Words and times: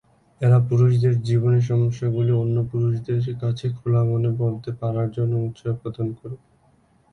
এরা 0.41 0.57
পুরুষদের 0.67 1.15
জীবনের 1.27 1.63
সমস্যাগুলি 1.71 2.31
অন্য 2.35 2.57
পুরুষদের 2.71 3.19
কাছে 3.41 3.65
খোলা 3.77 4.01
মনে 4.09 4.31
বলতে 4.41 4.69
পারার 4.79 5.07
জন্য 5.17 5.33
উৎসাহ 5.47 5.73
প্রদান 5.81 6.07
করে। 6.19 6.35